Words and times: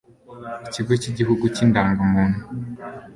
ikigo 0.65 0.93
cy'igihugu 1.01 1.43
cy'indangamuntu 1.55 2.41